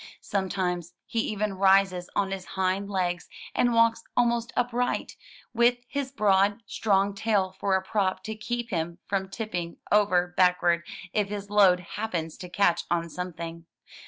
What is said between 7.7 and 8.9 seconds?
a prop to keep